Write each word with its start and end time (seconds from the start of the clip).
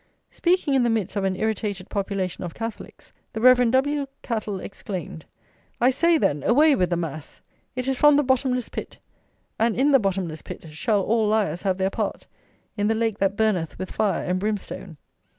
Speaking 0.31 0.73
in 0.73 0.81
the 0.81 0.89
midst 0.89 1.15
of 1.15 1.25
an 1.25 1.35
irritated 1.35 1.87
population 1.87 2.43
of 2.43 2.55
Catholics, 2.55 3.13
the 3.33 3.39
Rev. 3.39 3.69
W. 3.69 4.07
Cattle 4.23 4.59
exclaimed: 4.59 5.25
"I 5.79 5.91
say, 5.91 6.17
then, 6.17 6.41
away 6.41 6.75
with 6.75 6.89
the 6.89 6.97
mass! 6.97 7.43
It 7.75 7.87
is 7.87 7.97
from 7.99 8.15
the 8.15 8.23
bottomless 8.23 8.67
pit; 8.69 8.97
and 9.59 9.75
in 9.79 9.91
the 9.91 9.99
bottomless 9.99 10.41
pit 10.41 10.67
shall 10.69 11.03
all 11.03 11.27
liars 11.27 11.61
have 11.61 11.77
their 11.77 11.91
part, 11.91 12.25
in 12.75 12.87
the 12.87 12.95
lake 12.95 13.19
that 13.19 13.37
burneth 13.37 13.77
with 13.77 13.91
fire 13.91 14.23
and 14.23 14.39
brimstone." 14.39 14.97